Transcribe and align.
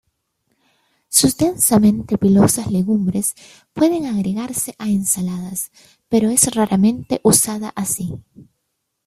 Sus 1.09 1.37
densamente 1.37 2.17
pilosas 2.17 2.71
legumbres 2.71 3.35
pueden 3.71 4.07
agregarse 4.07 4.73
a 4.79 4.85
ensaladas, 4.89 5.69
pero 6.09 6.31
es 6.31 6.55
raramente 6.55 7.19
usada 7.23 7.71
así. 7.75 8.15